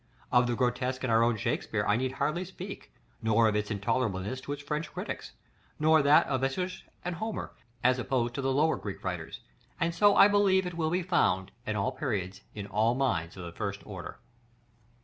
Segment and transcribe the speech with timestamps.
[0.31, 4.41] Of the grotesque in our own Shakspeare I need hardly speak, nor of its intolerableness
[4.41, 5.33] to his French critics;
[5.77, 7.51] nor of that of Æschylus and Homer,
[7.83, 9.41] as opposed to the lower Greek writers;
[9.79, 13.43] and so I believe it will be found, at all periods, in all minds of
[13.43, 14.17] the first order.